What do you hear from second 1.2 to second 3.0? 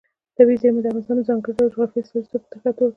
ځانګړي ډول جغرافیې استازیتوب په ښه توګه کوي.